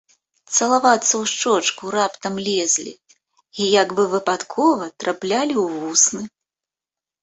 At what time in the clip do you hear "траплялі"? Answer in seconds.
5.03-5.53